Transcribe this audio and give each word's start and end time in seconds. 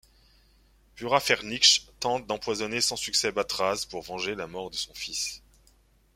Buræfærnyg 0.99 1.63
tente 1.99 2.25
d'empoisonner 2.25 2.81
sans 2.81 2.95
succès 2.97 3.31
Batraz, 3.31 3.85
pour 3.85 4.01
venger 4.01 4.33
la 4.33 4.47
mort 4.47 4.71
de 4.71 4.75
son 4.75 4.95
fils. 4.95 5.43